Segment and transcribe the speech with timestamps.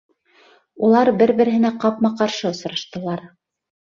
[0.87, 3.23] Улар бер-береҺенә ҡапма-ҡаршы осраштылар.